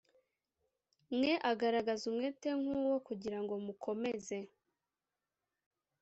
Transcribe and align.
mwe 1.15 1.31
agaragaza 1.51 2.03
umwete 2.11 2.49
nk 2.59 2.67
uwo 2.85 2.97
kugira 3.07 3.37
ngo 3.41 3.53
mukomeze 3.65 4.37